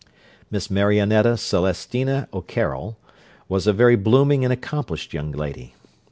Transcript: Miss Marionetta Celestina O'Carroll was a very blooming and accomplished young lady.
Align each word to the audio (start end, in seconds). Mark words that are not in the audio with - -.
Miss 0.49 0.71
Marionetta 0.71 1.37
Celestina 1.37 2.27
O'Carroll 2.33 2.97
was 3.47 3.67
a 3.67 3.71
very 3.71 3.95
blooming 3.95 4.43
and 4.43 4.51
accomplished 4.51 5.13
young 5.13 5.31
lady. 5.31 5.75